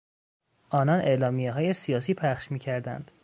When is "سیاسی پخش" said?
1.73-2.51